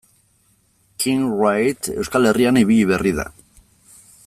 Kim 1.03 1.27
Wright 1.41 1.91
Euskal 2.03 2.29
Herrian 2.31 2.59
ibili 2.63 2.89
berri 2.93 3.13
da. 3.21 3.29